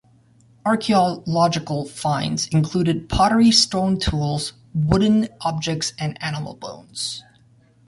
[0.65, 7.23] Archeological finds included pottery, stone tools, wooden objects and animal bones.